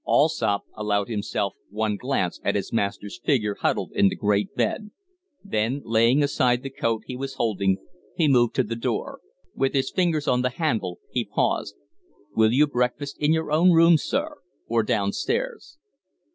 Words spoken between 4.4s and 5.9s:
bed; then,